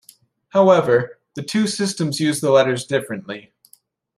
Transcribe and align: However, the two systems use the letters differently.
However, 0.49 1.19
the 1.35 1.43
two 1.43 1.67
systems 1.67 2.19
use 2.19 2.41
the 2.41 2.49
letters 2.49 2.85
differently. 2.85 3.53